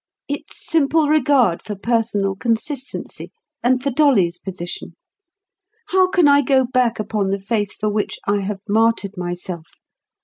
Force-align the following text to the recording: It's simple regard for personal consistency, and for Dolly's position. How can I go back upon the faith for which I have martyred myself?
It's 0.27 0.65
simple 0.65 1.07
regard 1.09 1.61
for 1.61 1.75
personal 1.75 2.33
consistency, 2.35 3.31
and 3.61 3.83
for 3.83 3.91
Dolly's 3.91 4.39
position. 4.39 4.95
How 5.89 6.09
can 6.09 6.27
I 6.27 6.41
go 6.41 6.65
back 6.65 6.97
upon 6.99 7.29
the 7.29 7.37
faith 7.37 7.73
for 7.73 7.87
which 7.91 8.17
I 8.25 8.39
have 8.39 8.61
martyred 8.67 9.15
myself? 9.15 9.67